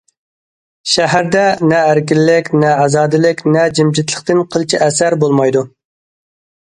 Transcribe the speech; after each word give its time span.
شەھەردە 0.93 1.43
نە 1.73 1.81
ئەركىنلىك، 1.89 2.49
نە 2.63 2.71
ئازادىلىك، 2.85 3.43
نە 3.57 3.67
جىمجىتلىقتىن 3.81 4.43
قىلچە 4.57 4.81
ئەسەر 4.87 5.19
بولمايدۇ. 5.25 5.63